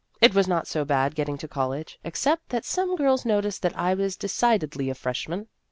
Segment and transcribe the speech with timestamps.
[0.19, 3.77] It was not so bad getting to the college, except that some girls noticed that
[3.77, 5.47] I was decidedly a freshman.